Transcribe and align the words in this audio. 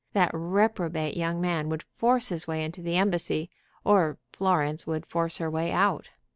That 0.13 0.31
reprobate 0.33 1.15
young 1.15 1.39
man 1.39 1.69
would 1.69 1.83
force 1.83 2.29
his 2.29 2.47
way 2.47 2.63
into 2.63 2.81
the 2.81 2.97
embassy, 2.97 3.51
or 3.83 4.17
Florence 4.33 4.87
would 4.87 5.05
force 5.05 5.37
her 5.37 5.47
way 5.47 5.71
out. 5.71 6.09